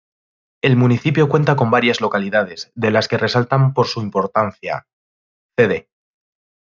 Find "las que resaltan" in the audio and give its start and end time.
2.89-3.71